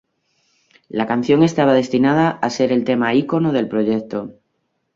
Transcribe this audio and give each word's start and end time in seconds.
La 0.89 1.05
canción 1.05 1.43
estaba 1.43 1.73
destinada 1.75 2.31
a 2.31 2.49
ser 2.49 2.71
el 2.71 2.85
tema 2.85 3.13
ícono 3.13 3.51
del 3.51 3.67
proyecto. 3.67 4.33